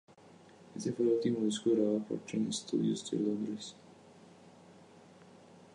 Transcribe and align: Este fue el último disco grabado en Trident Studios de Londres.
Este 0.75 0.93
fue 0.93 1.05
el 1.05 1.11
último 1.11 1.41
disco 1.45 1.69
grabado 1.69 2.01
en 2.09 2.19
Trident 2.25 2.51
Studios 2.51 3.11
de 3.11 3.19
Londres. 3.19 3.75